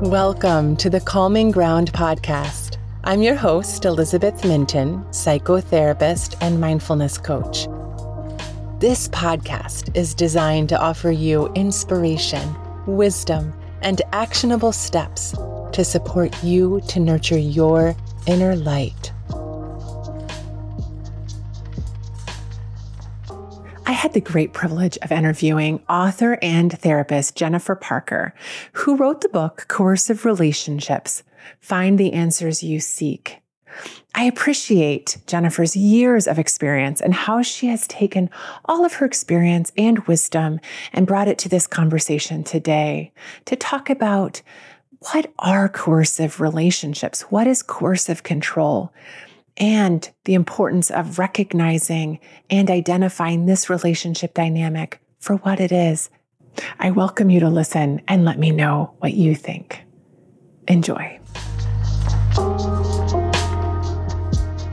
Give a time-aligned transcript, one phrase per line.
[0.00, 2.78] Welcome to the Calming Ground podcast.
[3.04, 7.66] I'm your host, Elizabeth Minton, psychotherapist and mindfulness coach.
[8.80, 12.56] This podcast is designed to offer you inspiration,
[12.86, 15.34] wisdom, and actionable steps
[15.72, 19.12] to support you to nurture your inner light.
[23.86, 28.34] I had the great privilege of interviewing author and therapist Jennifer Parker,
[28.72, 31.22] who wrote the book Coercive Relationships
[31.60, 33.42] Find the Answers You Seek.
[34.14, 38.28] I appreciate Jennifer's years of experience and how she has taken
[38.66, 40.60] all of her experience and wisdom
[40.92, 43.12] and brought it to this conversation today
[43.46, 44.42] to talk about
[45.10, 47.22] what are coercive relationships?
[47.22, 48.92] What is coercive control?
[49.58, 56.08] and the importance of recognizing and identifying this relationship dynamic for what it is.
[56.78, 59.82] I welcome you to listen and let me know what you think.
[60.68, 61.20] Enjoy.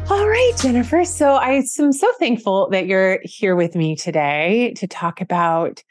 [0.09, 1.03] All right, Jennifer.
[1.03, 5.83] So I am so thankful that you're here with me today to talk about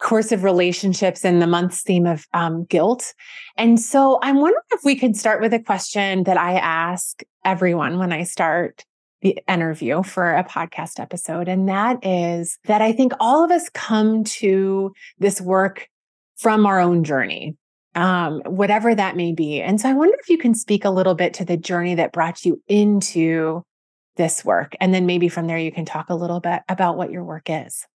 [0.00, 3.14] coercive relationships and the month's theme of um, guilt.
[3.56, 7.98] And so I'm wondering if we could start with a question that I ask everyone
[7.98, 8.84] when I start
[9.22, 11.48] the interview for a podcast episode.
[11.48, 15.88] And that is that I think all of us come to this work
[16.38, 17.56] from our own journey,
[17.94, 19.60] um, whatever that may be.
[19.60, 22.12] And so I wonder if you can speak a little bit to the journey that
[22.12, 23.62] brought you into
[24.16, 24.74] this work.
[24.80, 27.48] And then maybe from there, you can talk a little bit about what your work
[27.48, 27.86] is.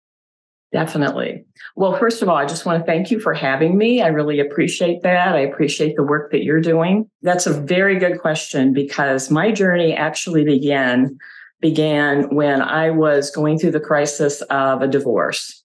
[0.74, 1.44] Definitely.
[1.76, 4.02] Well, first of all, I just want to thank you for having me.
[4.02, 5.36] I really appreciate that.
[5.36, 7.08] I appreciate the work that you're doing.
[7.22, 11.16] That's a very good question because my journey actually began
[11.60, 15.62] began when I was going through the crisis of a divorce,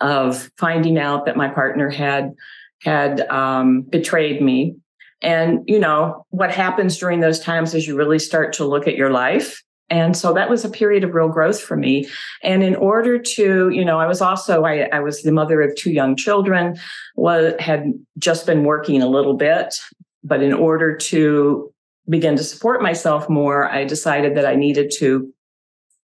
[0.00, 2.32] of finding out that my partner had
[2.80, 4.74] had um, betrayed me.
[5.20, 8.96] And you know what happens during those times is you really start to look at
[8.96, 9.62] your life
[9.94, 12.08] and so that was a period of real growth for me.
[12.42, 15.76] And in order to, you know, I was also, I, I was the mother of
[15.76, 16.76] two young children,
[17.14, 19.76] was, had just been working a little bit.
[20.24, 21.72] But in order to
[22.08, 25.32] begin to support myself more, I decided that I needed to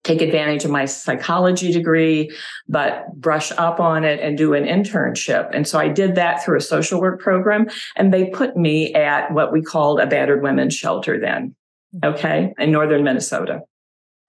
[0.04, 2.30] take advantage of my psychology degree,
[2.68, 5.50] but brush up on it and do an internship.
[5.52, 7.66] And so I did that through a social work program.
[7.96, 11.56] And they put me at what we called a battered women's shelter then.
[11.96, 12.14] Mm-hmm.
[12.14, 12.54] Okay.
[12.56, 13.62] In northern Minnesota.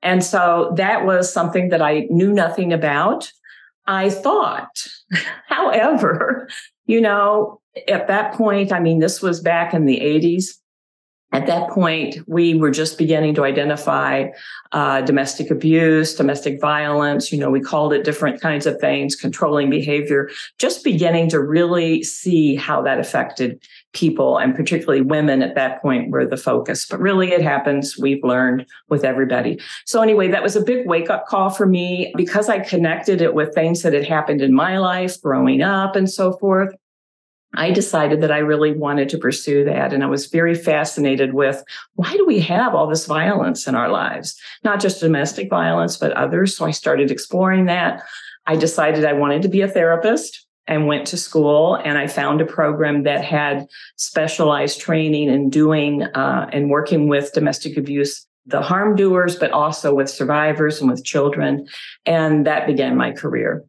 [0.03, 3.31] And so that was something that I knew nothing about.
[3.87, 4.87] I thought,
[5.47, 6.49] however,
[6.85, 10.61] you know, at that point, I mean, this was back in the 80s
[11.33, 14.27] at that point, we were just beginning to identify
[14.73, 17.31] uh, domestic abuse, domestic violence.
[17.31, 22.03] You know, we called it different kinds of things, controlling behavior, just beginning to really
[22.03, 23.63] see how that affected
[23.93, 26.85] people and particularly women at that point were the focus.
[26.85, 27.97] But really, it happens.
[27.97, 29.59] We've learned with everybody.
[29.85, 33.33] So, anyway, that was a big wake up call for me because I connected it
[33.33, 36.73] with things that had happened in my life growing up and so forth.
[37.53, 39.91] I decided that I really wanted to pursue that.
[39.91, 41.61] And I was very fascinated with
[41.95, 44.39] why do we have all this violence in our lives?
[44.63, 46.55] Not just domestic violence, but others.
[46.55, 48.03] So I started exploring that.
[48.47, 52.39] I decided I wanted to be a therapist and went to school and I found
[52.39, 53.67] a program that had
[53.97, 59.93] specialized training in doing uh, and working with domestic abuse, the harm doers, but also
[59.93, 61.67] with survivors and with children.
[62.05, 63.65] And that began my career.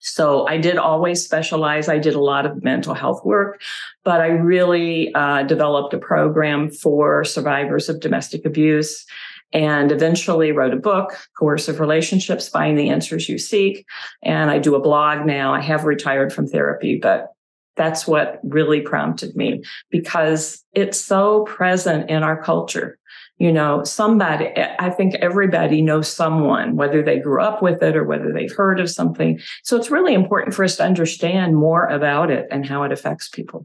[0.00, 1.88] So I did always specialize.
[1.88, 3.62] I did a lot of mental health work,
[4.04, 9.06] but I really uh, developed a program for survivors of domestic abuse
[9.52, 13.86] and eventually wrote a book, Coercive Relationships, Find the Answers You Seek.
[14.22, 15.54] And I do a blog now.
[15.54, 17.32] I have retired from therapy, but
[17.76, 22.98] that's what really prompted me because it's so present in our culture
[23.38, 28.04] you know, somebody, I think everybody knows someone, whether they grew up with it or
[28.04, 29.38] whether they've heard of something.
[29.62, 33.28] So it's really important for us to understand more about it and how it affects
[33.28, 33.64] people.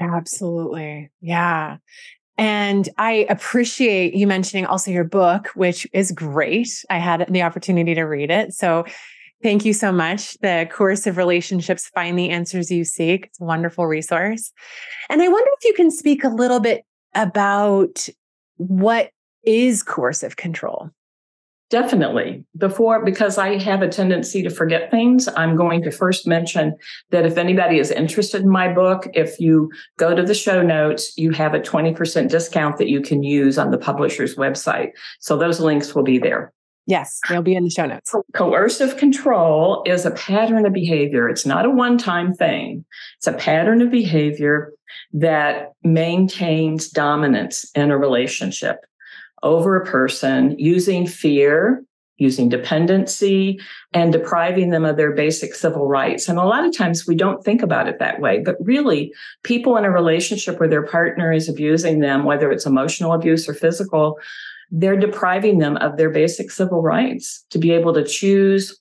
[0.00, 1.10] Absolutely.
[1.20, 1.76] Yeah.
[2.40, 6.82] And I appreciate you mentioning also your book, which is great.
[6.88, 8.54] I had the opportunity to read it.
[8.54, 8.86] So
[9.42, 10.38] thank you so much.
[10.38, 13.26] The Coercive Relationships Find the Answers You Seek.
[13.26, 14.52] It's a wonderful resource.
[15.10, 18.08] And I wonder if you can speak a little bit about
[18.56, 19.10] what
[19.44, 20.88] is coercive control?
[21.70, 22.44] Definitely.
[22.58, 26.76] Before, because I have a tendency to forget things, I'm going to first mention
[27.10, 31.16] that if anybody is interested in my book, if you go to the show notes,
[31.16, 34.90] you have a 20% discount that you can use on the publisher's website.
[35.20, 36.52] So those links will be there.
[36.86, 38.12] Yes, they'll be in the show notes.
[38.34, 41.28] Coercive control is a pattern of behavior.
[41.28, 42.84] It's not a one time thing,
[43.18, 44.72] it's a pattern of behavior
[45.12, 48.78] that maintains dominance in a relationship
[49.42, 51.84] over a person using fear,
[52.18, 53.58] using dependency,
[53.92, 56.28] and depriving them of their basic civil rights.
[56.28, 59.76] And a lot of times we don't think about it that way, but really, people
[59.76, 64.18] in a relationship where their partner is abusing them, whether it's emotional abuse or physical,
[64.70, 68.78] they're depriving them of their basic civil rights to be able to choose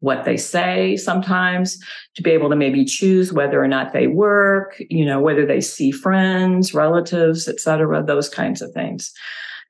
[0.00, 1.78] what they say sometimes
[2.14, 5.60] to be able to maybe choose whether or not they work you know whether they
[5.60, 9.12] see friends relatives et cetera those kinds of things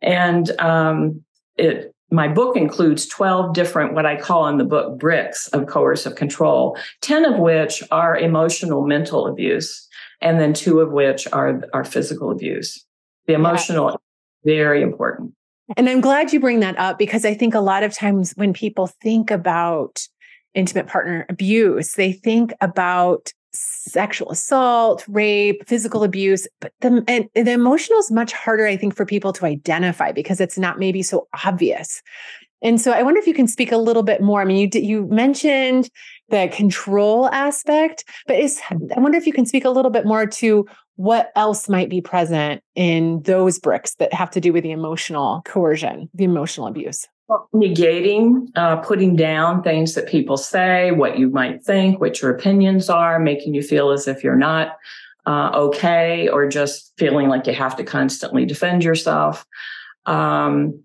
[0.02, 1.22] and um,
[1.56, 6.14] it my book includes 12 different what i call in the book bricks of coercive
[6.14, 9.86] control 10 of which are emotional mental abuse
[10.20, 12.84] and then two of which are are physical abuse.
[13.26, 14.00] The emotional
[14.44, 15.32] very important.
[15.76, 18.52] And i'm glad you bring that up because i think a lot of times when
[18.52, 20.06] people think about
[20.54, 27.52] intimate partner abuse they think about sexual assault, rape, physical abuse, but the and the
[27.52, 31.28] emotional is much harder I think for people to identify because it's not maybe so
[31.44, 32.02] obvious.
[32.62, 34.40] And so I wonder if you can speak a little bit more.
[34.40, 35.90] I mean, you you mentioned
[36.30, 40.26] the control aspect, but is I wonder if you can speak a little bit more
[40.26, 40.66] to
[40.96, 45.42] what else might be present in those bricks that have to do with the emotional
[45.44, 47.06] coercion, the emotional abuse.
[47.28, 52.88] Negating, uh, putting down things that people say, what you might think, what your opinions
[52.88, 54.76] are, making you feel as if you're not
[55.26, 59.44] uh, okay, or just feeling like you have to constantly defend yourself.
[60.06, 60.84] Um,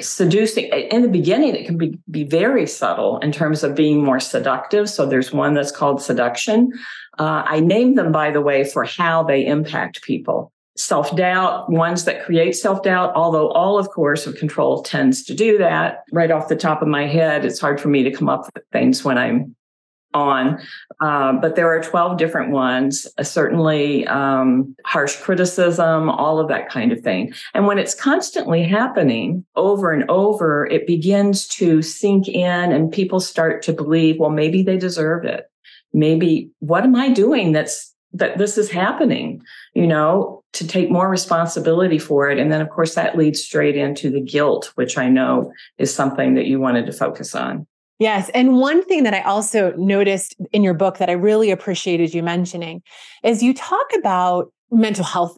[0.00, 4.20] seducing in the beginning, it can be, be very subtle in terms of being more
[4.20, 4.88] seductive.
[4.88, 6.72] So there's one that's called seduction.
[7.18, 12.04] Uh, I name them, by the way, for how they impact people self doubt, ones
[12.04, 16.04] that create self doubt, although all of coercive control tends to do that.
[16.12, 18.64] Right off the top of my head, it's hard for me to come up with
[18.72, 19.56] things when I'm
[20.14, 20.58] on,
[21.00, 26.68] uh, but there are 12 different ones, uh, certainly um, harsh criticism, all of that
[26.70, 27.32] kind of thing.
[27.52, 33.20] And when it's constantly happening over and over, it begins to sink in and people
[33.20, 35.50] start to believe, well, maybe they deserve it.
[35.92, 39.42] Maybe what am I doing that's that this is happening,
[39.74, 42.38] you know, to take more responsibility for it.
[42.38, 46.34] And then, of course, that leads straight into the guilt, which I know is something
[46.34, 47.66] that you wanted to focus on.
[47.98, 48.30] Yes.
[48.30, 52.22] And one thing that I also noticed in your book that I really appreciated you
[52.22, 52.82] mentioning
[53.24, 55.36] is you talk about mental health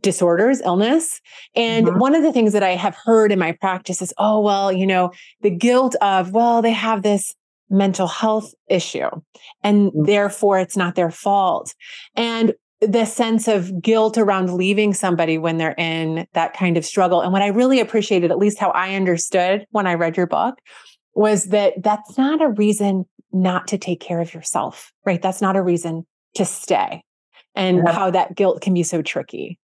[0.00, 1.20] disorders, illness.
[1.56, 1.98] And mm-hmm.
[1.98, 4.86] one of the things that I have heard in my practice is, oh, well, you
[4.86, 7.34] know, the guilt of, well, they have this
[7.70, 9.08] mental health issue
[9.62, 10.06] and mm.
[10.06, 11.74] therefore it's not their fault
[12.14, 17.20] and the sense of guilt around leaving somebody when they're in that kind of struggle.
[17.20, 20.58] And what i really appreciated at least how i understood when i read your book
[21.14, 25.20] was that that's not a reason not to take care of yourself right?
[25.20, 27.02] That's not a reason to stay.
[27.54, 27.92] And yeah.
[27.92, 29.58] how that guilt can be so tricky.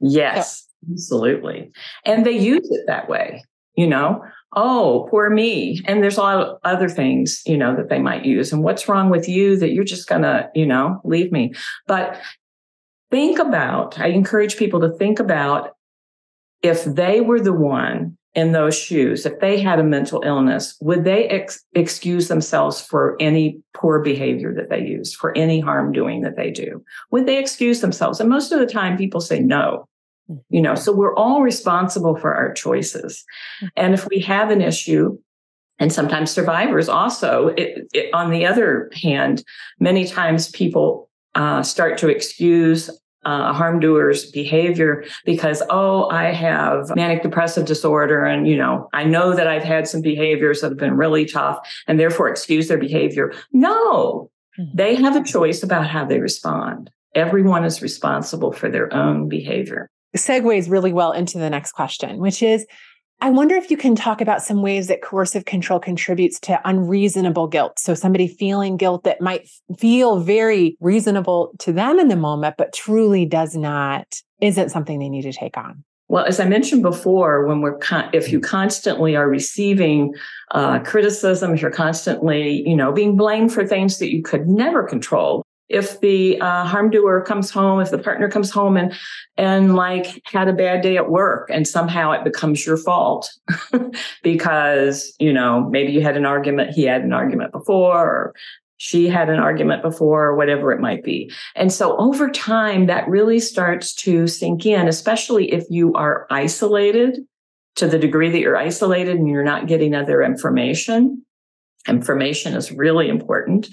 [0.00, 0.92] Yes so.
[0.92, 1.70] absolutely.
[2.04, 3.42] And they use it that way
[3.78, 4.20] you know
[4.54, 5.82] oh, poor me.
[5.86, 8.52] And there's a lot of other things, you know, that they might use.
[8.52, 11.52] And what's wrong with you that you're just going to, you know, leave me?
[11.86, 12.20] But
[13.10, 15.72] think about, I encourage people to think about
[16.62, 21.04] if they were the one in those shoes, if they had a mental illness, would
[21.04, 26.22] they ex- excuse themselves for any poor behavior that they use, for any harm doing
[26.22, 26.82] that they do?
[27.10, 28.20] Would they excuse themselves?
[28.20, 29.88] And most of the time, people say no
[30.50, 33.24] you know so we're all responsible for our choices.
[33.76, 35.18] And if we have an issue
[35.78, 39.42] and sometimes survivors also it, it, on the other hand
[39.78, 42.90] many times people uh, start to excuse
[43.24, 49.04] uh, harm doers behavior because oh i have manic depressive disorder and you know i
[49.04, 52.78] know that i've had some behaviors that have been really tough and therefore excuse their
[52.78, 53.32] behavior.
[53.52, 54.30] No!
[54.58, 54.76] Mm-hmm.
[54.76, 56.90] they have a choice about how they respond.
[57.14, 62.42] Everyone is responsible for their own behavior segues really well into the next question, which
[62.42, 62.66] is
[63.20, 67.48] I wonder if you can talk about some ways that coercive control contributes to unreasonable
[67.48, 67.80] guilt.
[67.80, 72.72] So, somebody feeling guilt that might feel very reasonable to them in the moment, but
[72.72, 75.82] truly does not, isn't something they need to take on.
[76.06, 80.14] Well, as I mentioned before, when we're con- if you constantly are receiving
[80.52, 84.84] uh, criticism, if you're constantly, you know, being blamed for things that you could never
[84.84, 88.94] control, if the uh, harm doer comes home, if the partner comes home and
[89.36, 93.30] and like had a bad day at work, and somehow it becomes your fault
[94.22, 98.34] because you know maybe you had an argument, he had an argument before, or
[98.78, 101.30] she had an argument before, or whatever it might be.
[101.54, 107.18] And so over time, that really starts to sink in, especially if you are isolated
[107.76, 111.24] to the degree that you're isolated and you're not getting other information.
[111.86, 113.68] Information is really important.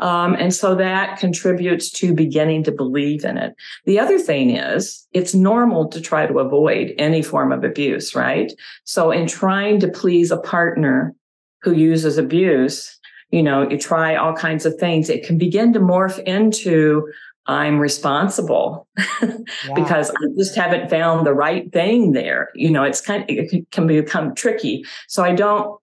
[0.00, 3.54] Um, and so that contributes to beginning to believe in it.
[3.84, 8.52] The other thing is it's normal to try to avoid any form of abuse, right?
[8.84, 11.14] So in trying to please a partner
[11.62, 12.98] who uses abuse,
[13.30, 15.08] you know, you try all kinds of things.
[15.08, 17.06] It can begin to morph into
[17.46, 18.86] I'm responsible
[19.22, 19.36] yeah.
[19.74, 22.50] because I just haven't found the right thing there.
[22.54, 24.84] You know, it's kind of, it can become tricky.
[25.08, 25.80] So I don't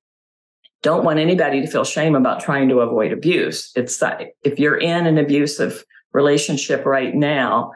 [0.82, 3.72] don't want anybody to feel shame about trying to avoid abuse.
[3.76, 5.84] It's like if you're in an abusive
[6.14, 7.72] relationship right now,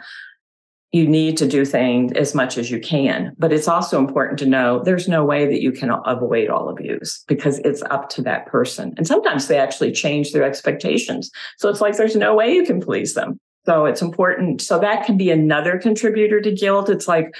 [0.93, 3.33] you need to do things as much as you can.
[3.39, 7.23] But it's also important to know there's no way that you can avoid all abuse
[7.27, 8.93] because it's up to that person.
[8.95, 11.31] And sometimes they actually change their expectations.
[11.57, 13.39] So it's like there's no way you can please them.
[13.65, 14.61] So it's important.
[14.61, 16.89] So that can be another contributor to guilt.
[16.89, 17.33] It's like,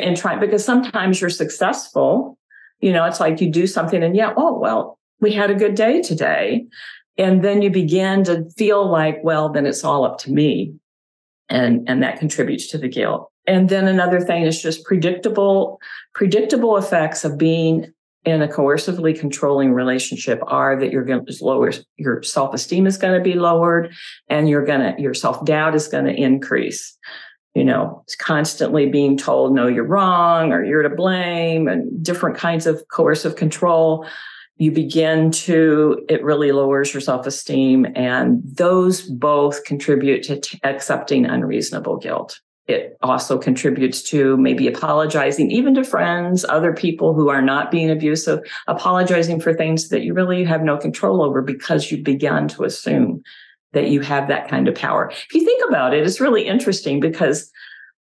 [0.00, 2.38] and try, because sometimes you're successful.
[2.78, 5.74] You know, it's like you do something and yeah, oh, well, we had a good
[5.74, 6.66] day today.
[7.18, 10.74] And then you begin to feel like, well, then it's all up to me.
[11.48, 13.30] And, and that contributes to the guilt.
[13.46, 15.80] And then another thing is just predictable,
[16.14, 17.92] predictable effects of being
[18.24, 23.16] in a coercively controlling relationship are that you're going to lower your self-esteem is going
[23.16, 23.92] to be lowered
[24.28, 26.98] and you're going to your self-doubt is going to increase
[27.54, 32.66] you know constantly being told no you're wrong or you're to blame and different kinds
[32.66, 34.06] of coercive control
[34.60, 41.24] you begin to it really lowers your self-esteem and those both contribute to t- accepting
[41.24, 42.40] unreasonable guilt
[42.70, 47.90] it also contributes to maybe apologizing, even to friends, other people who are not being
[47.90, 52.62] abusive, apologizing for things that you really have no control over because you've begun to
[52.62, 53.22] assume
[53.72, 55.10] that you have that kind of power.
[55.10, 57.50] If you think about it, it's really interesting because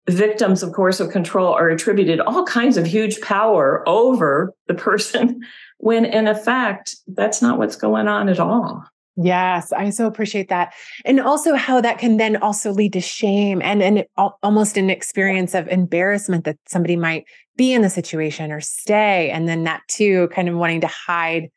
[0.08, 5.42] victims of coercive control are attributed all kinds of huge power over the person
[5.78, 8.86] when in effect that's not what's going on at all
[9.18, 10.74] Yes, I so appreciate that.
[11.06, 14.06] And also how that can then also lead to shame and, and
[14.44, 19.30] almost an experience of embarrassment that somebody might be in the situation or stay.
[19.30, 21.50] And then that too, kind of wanting to hide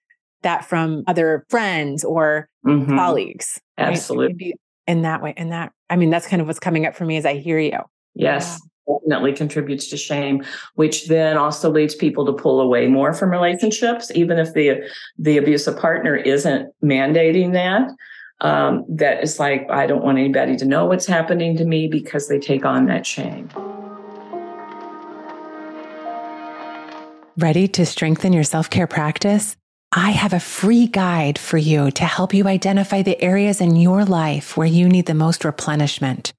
[0.42, 2.94] that from other friends or mm-hmm.
[2.96, 3.60] colleagues.
[3.76, 4.52] Absolutely.
[4.52, 4.60] Right?
[4.86, 5.34] In that way.
[5.36, 7.58] In that, I mean, that's kind of what's coming up for me as I hear
[7.58, 7.80] you.
[8.18, 10.44] Yes definitely contributes to shame,
[10.74, 14.80] which then also leads people to pull away more from relationships, even if the
[15.18, 17.90] the abusive partner isn't mandating that.
[18.40, 22.28] Um, that is like, I don't want anybody to know what's happening to me because
[22.28, 23.48] they take on that shame.
[27.36, 29.56] Ready to strengthen your self care practice?
[29.90, 34.04] I have a free guide for you to help you identify the areas in your
[34.04, 36.32] life where you need the most replenishment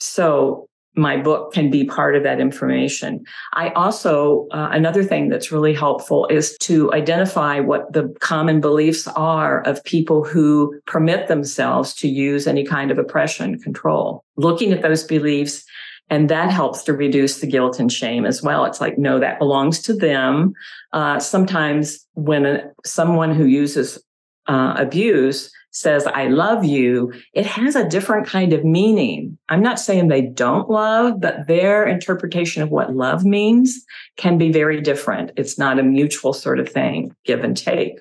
[0.00, 3.24] So my book can be part of that information.
[3.54, 9.08] I also, uh, another thing that's really helpful is to identify what the common beliefs
[9.08, 14.24] are of people who permit themselves to use any kind of oppression control.
[14.36, 15.64] Looking at those beliefs,
[16.10, 18.66] and that helps to reduce the guilt and shame as well.
[18.66, 20.52] It's like, no, that belongs to them.
[20.92, 24.02] Uh, sometimes when someone who uses
[24.46, 29.36] uh, abuse says, I love you, it has a different kind of meaning.
[29.48, 33.84] I'm not saying they don't love, but their interpretation of what love means
[34.16, 35.32] can be very different.
[35.36, 38.00] It's not a mutual sort of thing, give and take.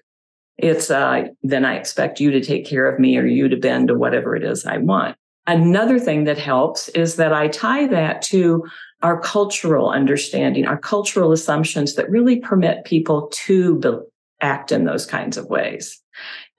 [0.58, 3.88] It's, uh, then I expect you to take care of me or you to bend
[3.88, 5.16] to whatever it is I want.
[5.48, 8.64] Another thing that helps is that I tie that to
[9.02, 13.80] our cultural understanding, our cultural assumptions that really permit people to
[14.42, 16.02] act in those kinds of ways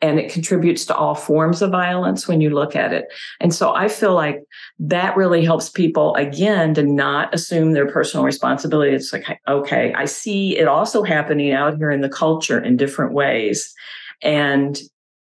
[0.02, 3.06] and it contributes to all forms of violence when you look at it.
[3.40, 4.42] And so I feel like
[4.80, 8.92] that really helps people again to not assume their personal responsibility.
[8.92, 13.14] It's like, okay, I see it also happening out here in the culture in different
[13.14, 13.72] ways.
[14.22, 14.78] And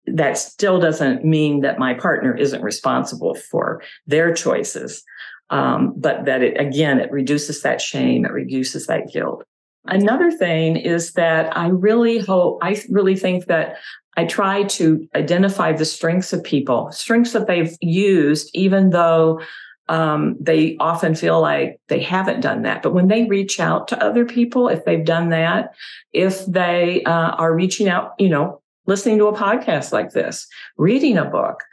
[0.05, 5.03] that still doesn't mean that my partner isn't responsible for their choices.
[5.49, 9.45] Um, but that it, again, it reduces that shame, it reduces that guilt.
[9.87, 13.77] Another thing is that I really hope, I really think that
[14.15, 19.39] I try to identify the strengths of people, strengths that they've used, even though
[19.89, 22.81] um, they often feel like they haven't done that.
[22.81, 25.73] But when they reach out to other people, if they've done that,
[26.13, 31.17] if they uh, are reaching out, you know, listening to a podcast like this, reading
[31.17, 31.63] a book,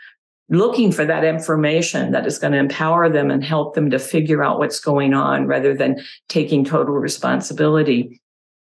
[0.48, 4.44] looking for that information that is going to empower them and help them to figure
[4.44, 8.20] out what's going on rather than taking total responsibility.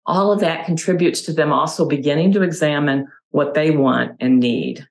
[0.07, 4.87] All of that contributes to them also beginning to examine what they want and need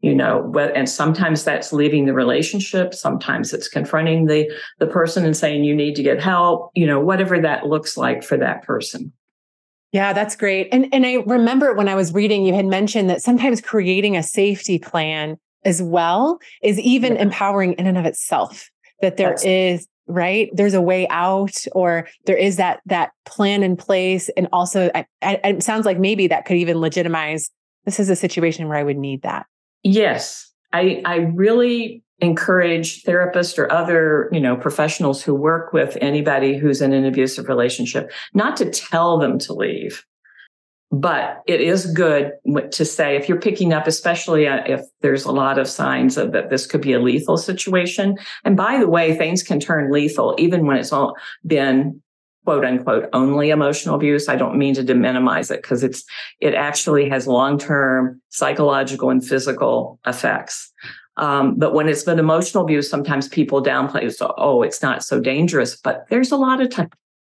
[0.00, 5.36] you know and sometimes that's leaving the relationship sometimes it's confronting the the person and
[5.36, 9.12] saying you need to get help you know whatever that looks like for that person
[9.92, 13.22] yeah that's great and and i remember when i was reading you had mentioned that
[13.22, 17.22] sometimes creating a safety plan as well is even yeah.
[17.22, 18.70] empowering in and of itself
[19.00, 23.64] that there that's- is right there's a way out or there is that that plan
[23.64, 24.88] in place and also
[25.20, 27.50] it sounds like maybe that could even legitimize
[27.86, 29.46] this is a situation where I would need that.
[29.82, 30.52] Yes.
[30.72, 36.80] I, I really encourage therapists or other you know professionals who work with anybody who's
[36.80, 40.02] in an abusive relationship not to tell them to leave
[40.92, 42.32] but it is good
[42.70, 46.32] to say if you're picking up especially uh, if there's a lot of signs of
[46.32, 50.34] that this could be a lethal situation and by the way things can turn lethal
[50.38, 52.00] even when it's all been
[52.46, 54.28] quote unquote only emotional abuse.
[54.28, 56.04] I don't mean to minimize it because it's
[56.40, 60.72] it actually has long term psychological and physical effects.
[61.16, 64.04] Um, but when it's been emotional abuse, sometimes people downplay.
[64.04, 64.16] It.
[64.16, 65.76] So, oh, it's not so dangerous.
[65.76, 66.84] But there's a lot of t-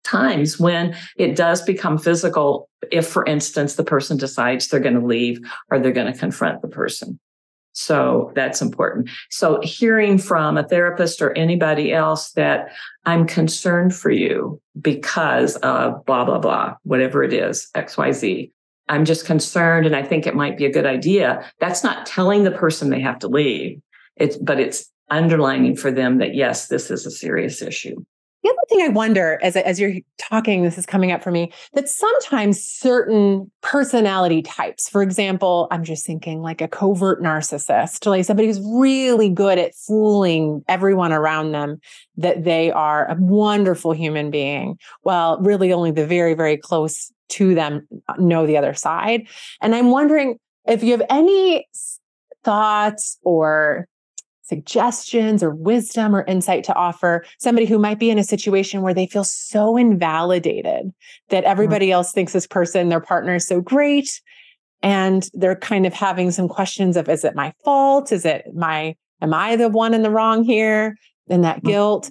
[0.07, 2.69] times when it does become physical.
[2.91, 5.41] If, for instance, the person decides they're going to leave
[5.71, 7.19] or they're going to confront the person.
[7.73, 9.11] So that's important.
[9.29, 12.69] So hearing from a therapist or anybody else that
[13.05, 18.51] I'm concerned for you because of blah, blah, blah, whatever it is, XYZ.
[18.89, 21.45] I'm just concerned and I think it might be a good idea.
[21.61, 23.83] That's not telling the person they have to leave.
[24.17, 28.03] It's, but it's underlining for them that yes, this is a serious issue.
[28.47, 31.53] The other thing I wonder as, as you're talking, this is coming up for me,
[31.73, 38.25] that sometimes certain personality types, for example, I'm just thinking like a covert narcissist, like
[38.25, 41.81] somebody who's really good at fooling everyone around them
[42.19, 44.79] that they are a wonderful human being.
[45.03, 49.27] while really only the very, very close to them uh, know the other side.
[49.61, 51.67] And I'm wondering if you have any
[52.45, 53.89] thoughts or
[54.47, 58.95] suggestions or wisdom or insight to offer somebody who might be in a situation where
[58.95, 60.93] they feel so invalidated
[61.29, 61.51] that mm-hmm.
[61.51, 64.21] everybody else thinks this person, their partner is so great.
[64.83, 68.13] And they're kind of having some questions of, is it my fault?
[68.13, 70.97] Is it my, am I the one in the wrong here?
[71.29, 71.69] And that mm-hmm.
[71.69, 72.11] guilt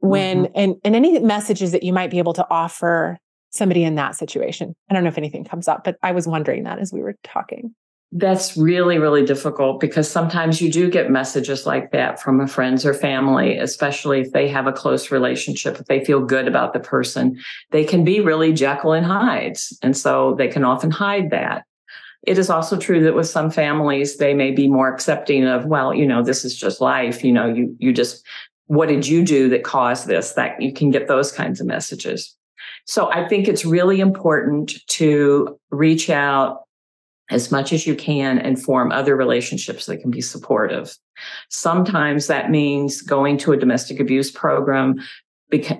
[0.00, 0.52] when, mm-hmm.
[0.54, 3.16] and, and any messages that you might be able to offer
[3.50, 4.74] somebody in that situation.
[4.90, 7.16] I don't know if anything comes up, but I was wondering that as we were
[7.24, 7.74] talking.
[8.12, 12.84] That's really, really difficult because sometimes you do get messages like that from a friends
[12.84, 16.80] or family, especially if they have a close relationship, if they feel good about the
[16.80, 17.38] person.
[17.70, 19.58] They can be really Jekyll and Hyde.
[19.80, 21.64] And so they can often hide that.
[22.22, 25.94] it is also true that with some families, they may be more accepting of, well,
[25.94, 27.24] you know, this is just life.
[27.24, 28.24] You know, you, you just,
[28.66, 30.32] what did you do that caused this?
[30.32, 32.36] That you can get those kinds of messages.
[32.86, 36.62] So I think it's really important to reach out
[37.30, 40.96] as much as you can and form other relationships that can be supportive.
[41.48, 44.96] Sometimes that means going to a domestic abuse program,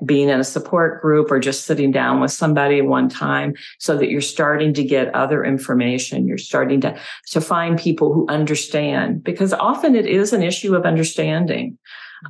[0.05, 4.11] being in a support group or just sitting down with somebody one time so that
[4.11, 9.53] you're starting to get other information you're starting to to find people who understand because
[9.53, 11.79] often it is an issue of understanding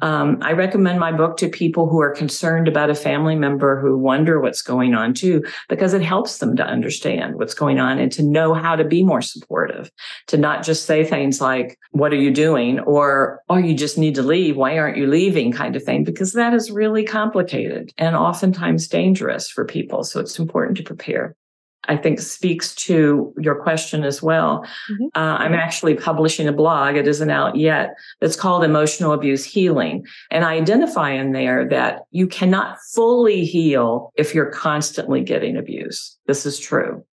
[0.03, 3.99] um, I recommend my book to people who are concerned about a family member who
[3.99, 8.11] wonder what's going on too, because it helps them to understand what's going on and
[8.13, 9.91] to know how to be more supportive,
[10.27, 12.81] to not just say things like, what are you doing?
[12.81, 14.57] Or, oh, you just need to leave.
[14.57, 15.51] Why aren't you leaving?
[15.61, 20.05] kind of thing, because that is really complicated and oftentimes dangerous for people.
[20.05, 21.37] So it's important to prepare.
[21.85, 24.65] I think speaks to your question as well.
[24.91, 25.07] Mm-hmm.
[25.15, 26.97] Uh, I'm actually publishing a blog.
[26.97, 27.95] It isn't out yet.
[28.21, 30.07] It's called Emotional Abuse Healing.
[30.31, 36.17] And I identify in there that you cannot fully heal if you're constantly getting abuse.
[36.27, 37.05] This is true.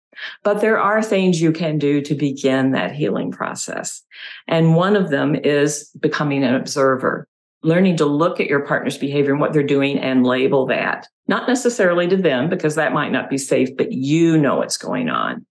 [0.43, 4.03] But there are things you can do to begin that healing process.
[4.49, 7.29] And one of them is becoming an observer
[7.63, 11.49] learning to look at your partner's behavior and what they're doing and label that, not
[11.49, 15.45] necessarily to them, because that might not be safe, but you know what's going on.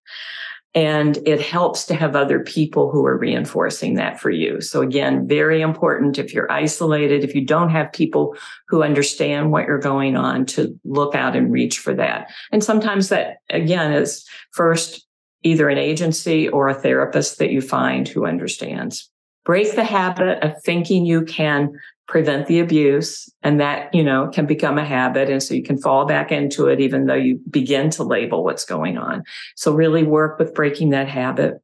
[0.73, 4.59] And it helps to have other people who are reinforcing that for you.
[4.59, 8.35] So again, very important if you're isolated, if you don't have people
[8.67, 12.29] who understand what you're going on to look out and reach for that.
[12.51, 15.07] And sometimes that again is first
[15.43, 19.09] either an agency or a therapist that you find who understands.
[19.45, 21.71] Break the habit of thinking you can
[22.07, 25.77] prevent the abuse and that you know can become a habit and so you can
[25.77, 29.23] fall back into it even though you begin to label what's going on.
[29.55, 31.61] So really work with breaking that habit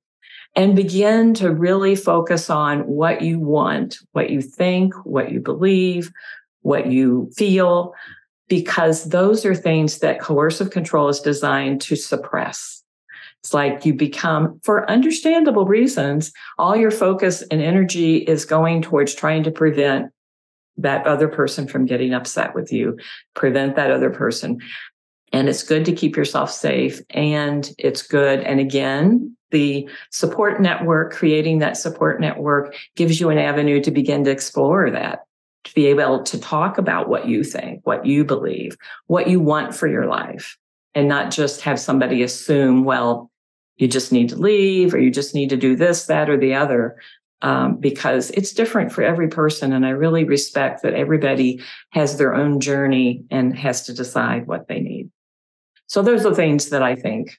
[0.55, 6.11] and begin to really focus on what you want what you think what you believe
[6.61, 7.93] what you feel
[8.47, 12.80] because those are things that coercive control is designed to suppress
[13.43, 19.15] it's like you become, for understandable reasons, all your focus and energy is going towards
[19.15, 20.11] trying to prevent
[20.77, 22.97] that other person from getting upset with you,
[23.33, 24.59] prevent that other person.
[25.33, 27.01] And it's good to keep yourself safe.
[27.09, 28.41] And it's good.
[28.41, 34.23] And again, the support network, creating that support network gives you an avenue to begin
[34.25, 35.25] to explore that,
[35.63, 38.77] to be able to talk about what you think, what you believe,
[39.07, 40.57] what you want for your life,
[40.93, 43.30] and not just have somebody assume, well,
[43.77, 46.53] you just need to leave or you just need to do this, that, or the
[46.53, 46.97] other
[47.41, 49.73] um, because it's different for every person.
[49.73, 54.67] And I really respect that everybody has their own journey and has to decide what
[54.67, 55.09] they need.
[55.87, 57.37] So those are things that I think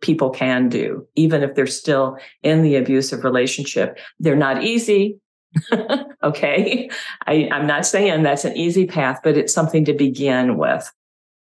[0.00, 3.98] people can do, even if they're still in the abusive relationship.
[4.18, 5.18] They're not easy.
[6.22, 6.88] okay.
[7.26, 10.90] I, I'm not saying that's an easy path, but it's something to begin with.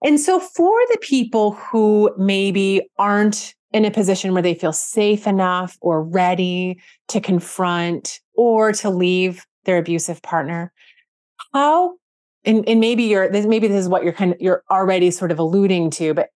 [0.02, 5.26] And so for the people who maybe aren't in a position where they feel safe
[5.26, 10.72] enough or ready to confront or to leave their abusive partner.
[11.52, 11.96] How
[12.46, 15.38] and, and maybe you're maybe this is what you're kind of you're already sort of
[15.38, 16.30] alluding to but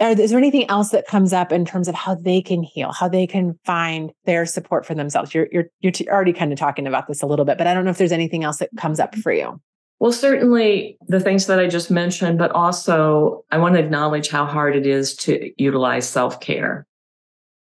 [0.00, 2.92] are, is there anything else that comes up in terms of how they can heal
[2.92, 5.34] how they can find their support for themselves?
[5.34, 7.84] You're you're you're already kind of talking about this a little bit but i don't
[7.84, 9.20] know if there's anything else that comes up mm-hmm.
[9.20, 9.60] for you
[9.98, 14.44] well, certainly the things that I just mentioned, but also I want to acknowledge how
[14.44, 16.86] hard it is to utilize self care.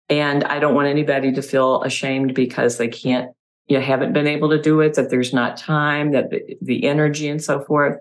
[0.10, 3.32] And I don't want anybody to feel ashamed because they can't,
[3.68, 7.28] you haven't been able to do it, that there's not time, that the, the energy
[7.28, 7.98] and so forth.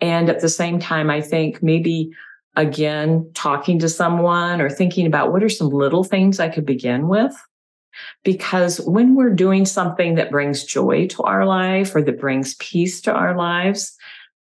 [0.00, 2.10] And at the same time, I think maybe
[2.56, 7.08] again, talking to someone or thinking about what are some little things I could begin
[7.08, 7.34] with
[8.24, 13.00] because when we're doing something that brings joy to our life or that brings peace
[13.02, 13.96] to our lives,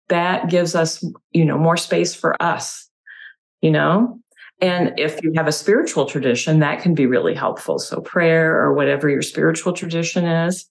[0.09, 2.89] that gives us, you know, more space for us,
[3.61, 4.19] you know?
[4.61, 7.77] And if you have a spiritual tradition, that can be really helpful.
[7.79, 10.65] So prayer or whatever your spiritual tradition is,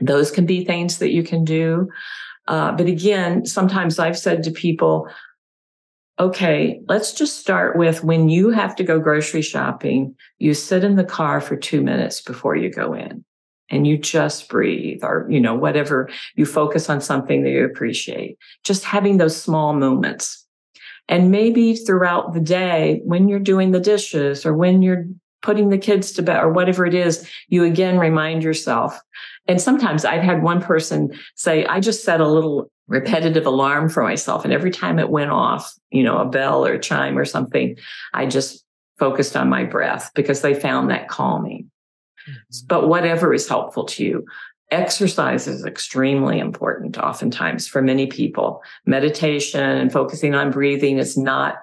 [0.00, 1.88] those can be things that you can do.
[2.46, 5.08] Uh, but again, sometimes I've said to people,
[6.20, 10.96] okay, let's just start with when you have to go grocery shopping, you sit in
[10.96, 13.24] the car for two minutes before you go in
[13.70, 18.36] and you just breathe or, you know, whatever you focus on something that you appreciate,
[18.64, 20.46] just having those small moments.
[21.08, 25.06] And maybe throughout the day, when you're doing the dishes or when you're
[25.40, 29.00] putting the kids to bed or whatever it is, you again remind yourself.
[29.48, 34.02] And sometimes I've had one person say, I just set a little repetitive alarm for
[34.02, 34.44] myself.
[34.44, 37.78] And every time it went off, you know, a bell or a chime or something,
[38.12, 38.64] I just
[38.98, 41.70] focused on my breath because they found that calming.
[42.28, 42.66] Mm-hmm.
[42.66, 44.26] But whatever is helpful to you,
[44.72, 48.60] exercise is extremely important oftentimes for many people.
[48.84, 51.56] Meditation and focusing on breathing is not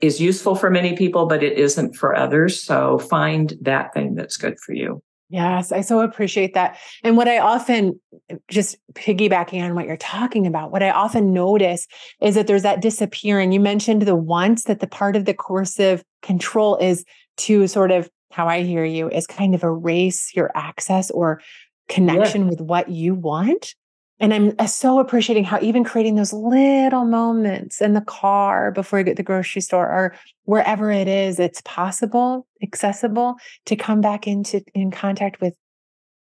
[0.00, 2.62] is useful for many people, but it isn't for others.
[2.62, 5.02] So find that thing that's good for you.
[5.30, 6.76] Yes, I so appreciate that.
[7.04, 8.00] And what I often
[8.48, 11.86] just piggybacking on what you're talking about, what I often notice
[12.20, 13.52] is that there's that disappearing.
[13.52, 17.04] You mentioned the once that the part of the coercive control is
[17.38, 21.40] to sort of how I hear you is kind of erase your access or
[21.88, 22.50] connection yeah.
[22.50, 23.76] with what you want.
[24.20, 28.98] And I'm uh, so appreciating how even creating those little moments in the car before
[28.98, 34.02] you get to the grocery store or wherever it is, it's possible, accessible to come
[34.02, 35.54] back into in contact with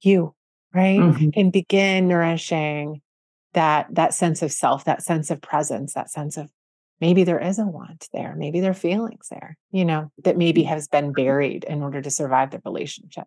[0.01, 0.35] you,
[0.75, 0.99] right?
[0.99, 1.29] Mm-hmm.
[1.35, 3.01] And begin nourishing
[3.53, 6.51] that that sense of self, that sense of presence, that sense of
[7.01, 10.63] maybe there is a want there, maybe there are feelings there, you know, that maybe
[10.63, 10.67] mm.
[10.67, 13.25] has been buried in order to survive the relationship.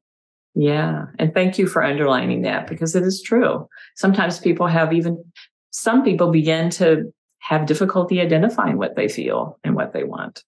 [0.54, 1.06] Yeah.
[1.18, 3.68] And thank you for underlining that because it is true.
[3.96, 5.24] Sometimes people have even,
[5.70, 10.44] some people begin to have difficulty identifying what they feel and what they want.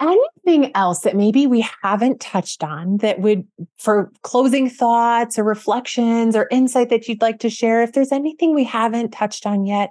[0.00, 3.46] Anything else that maybe we haven't touched on that would,
[3.78, 7.82] for closing thoughts or reflections or insight that you'd like to share?
[7.82, 9.90] If there's anything we haven't touched on yet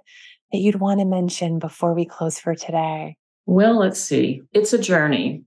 [0.52, 3.16] that you'd want to mention before we close for today?
[3.46, 4.42] Well, let's see.
[4.52, 5.44] It's a journey.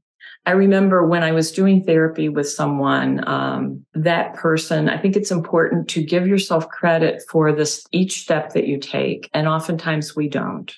[0.46, 5.32] I remember when I was doing therapy with someone, um, that person, I think it's
[5.32, 9.28] important to give yourself credit for this each step that you take.
[9.34, 10.72] And oftentimes we don't.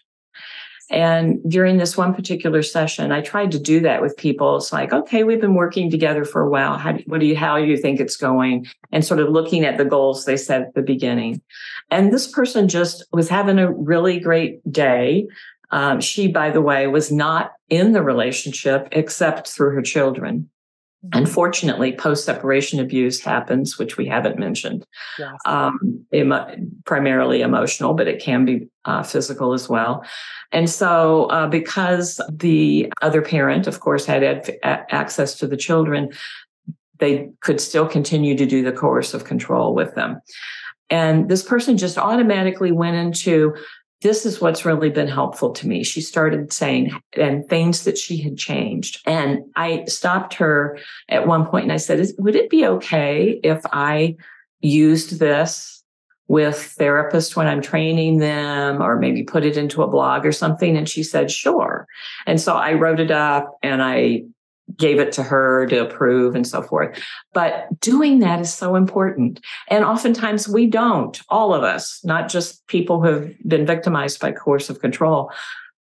[0.90, 4.57] And during this one particular session, I tried to do that with people.
[4.57, 6.78] It's like, okay, we've been working together for a while.
[6.78, 8.66] How do, what do you, how do you think it's going?
[8.90, 11.42] And sort of looking at the goals they set at the beginning.
[11.90, 15.28] And this person just was having a really great day.
[15.70, 20.48] Um, she, by the way, was not in the relationship except through her children.
[21.04, 21.18] Mm-hmm.
[21.18, 24.85] Unfortunately, post separation abuse happens, which we haven't mentioned.
[25.18, 25.33] Yes.
[25.46, 26.04] Um,
[26.85, 30.04] primarily emotional, but it can be uh, physical as well.
[30.50, 36.11] And so, uh, because the other parent, of course, had ad- access to the children,
[36.98, 40.20] they could still continue to do the coercive control with them.
[40.90, 43.54] And this person just automatically went into
[44.02, 45.82] this is what's really been helpful to me.
[45.82, 49.00] She started saying and things that she had changed.
[49.06, 53.61] And I stopped her at one point and I said, would it be okay if
[53.72, 54.16] I
[54.61, 55.82] used this
[56.28, 60.76] with therapists when I'm training them or maybe put it into a blog or something?
[60.76, 61.87] And she said, sure.
[62.24, 64.22] And so I wrote it up and I
[64.76, 66.98] gave it to her to approve and so forth.
[67.33, 69.40] But doing that is so important.
[69.68, 74.33] And oftentimes we don't, all of us, not just people who have been victimized by
[74.33, 75.33] coercive control.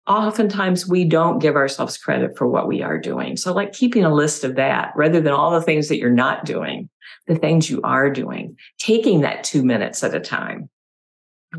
[0.06, 3.36] Oftentimes we don't give ourselves credit for what we are doing.
[3.36, 6.44] So like keeping a list of that rather than all the things that you're not
[6.44, 6.88] doing,
[7.26, 10.70] the things you are doing, taking that two minutes at a time.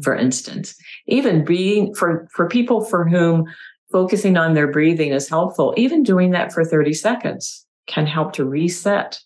[0.03, 0.75] For instance,
[1.07, 3.45] even being for, for people for whom
[3.91, 5.73] focusing on their breathing is helpful.
[5.77, 9.19] Even doing that for 30 seconds can help to reset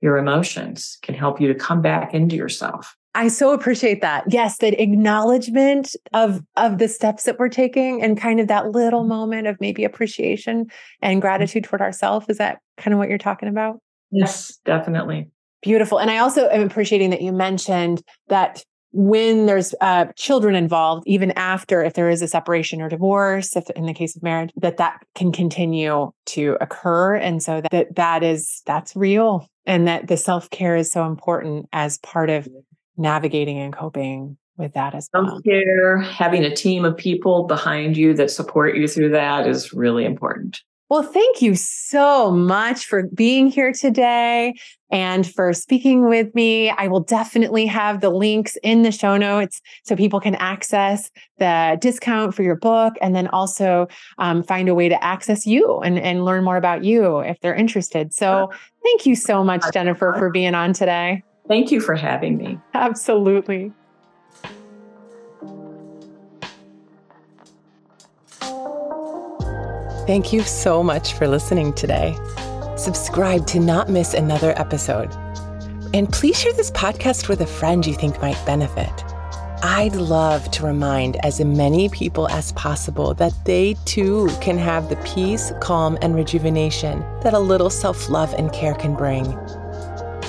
[0.00, 2.96] your emotions, can help you to come back into yourself.
[3.14, 4.24] I so appreciate that.
[4.28, 9.00] Yes, that acknowledgement of of the steps that we're taking and kind of that little
[9.00, 9.10] mm-hmm.
[9.10, 10.66] moment of maybe appreciation
[11.02, 11.20] and mm-hmm.
[11.20, 12.26] gratitude toward ourselves.
[12.28, 13.80] Is that kind of what you're talking about?
[14.10, 15.28] Yes, definitely.
[15.62, 15.98] Beautiful.
[15.98, 21.32] And I also am appreciating that you mentioned that when there's uh, children involved, even
[21.32, 24.76] after if there is a separation or divorce, if in the case of marriage, that
[24.76, 30.16] that can continue to occur, and so that that is that's real, and that the
[30.16, 32.48] self care is so important as part of
[32.96, 35.26] navigating and coping with that as well.
[35.26, 39.72] Self care, having a team of people behind you that support you through that is
[39.72, 40.60] really important.
[40.92, 44.52] Well, thank you so much for being here today
[44.90, 46.68] and for speaking with me.
[46.68, 51.78] I will definitely have the links in the show notes so people can access the
[51.80, 55.98] discount for your book and then also um, find a way to access you and,
[55.98, 58.12] and learn more about you if they're interested.
[58.12, 58.52] So,
[58.84, 61.22] thank you so much, Jennifer, for being on today.
[61.48, 62.58] Thank you for having me.
[62.74, 63.72] Absolutely.
[70.06, 72.18] Thank you so much for listening today.
[72.76, 75.14] Subscribe to not miss another episode.
[75.94, 78.90] And please share this podcast with a friend you think might benefit.
[79.62, 84.96] I'd love to remind as many people as possible that they too can have the
[84.96, 89.24] peace, calm, and rejuvenation that a little self love and care can bring.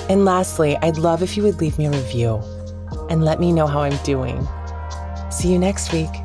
[0.08, 2.40] And lastly, I'd love if you would leave me a review
[3.10, 4.46] and let me know how I'm doing.
[5.32, 6.23] See you next week.